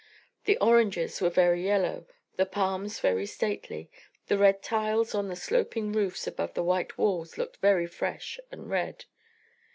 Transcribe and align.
The 0.45 0.57
oranges 0.57 1.21
were 1.21 1.29
very 1.29 1.63
yellow, 1.63 2.07
the 2.35 2.47
palms 2.47 2.99
very 2.99 3.27
stately, 3.27 3.87
the 4.29 4.37
red 4.39 4.63
tiles 4.63 5.13
on 5.13 5.27
the 5.27 5.35
sloping 5.35 5.91
roofs 5.91 6.25
above 6.25 6.55
the 6.55 6.63
white 6.63 6.97
walls 6.97 7.37
looked 7.37 7.57
very 7.57 7.85
fresh 7.85 8.39
and 8.51 8.67
red. 8.67 9.05